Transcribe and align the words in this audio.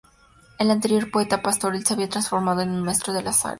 El 0.57 0.71
anterior 0.71 1.11
poeta 1.11 1.43
pastoril 1.43 1.85
se 1.85 1.93
había 1.93 2.09
transformado 2.09 2.61
en 2.61 2.71
un 2.71 2.81
maestro 2.81 3.13
de 3.13 3.21
la 3.21 3.33
sátira. 3.33 3.49